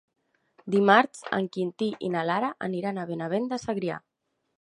[0.75, 4.01] Dimarts en Quintí i na Lara aniran a Benavent de Segrià.